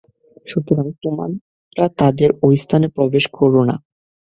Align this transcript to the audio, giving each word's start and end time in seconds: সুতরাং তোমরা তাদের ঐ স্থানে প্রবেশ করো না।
সুতরাং 0.47 0.87
তোমরা 1.03 1.25
তাদের 1.99 2.29
ঐ 2.43 2.49
স্থানে 2.63 2.87
প্রবেশ 2.95 3.23
করো 3.37 3.61
না। 3.69 3.75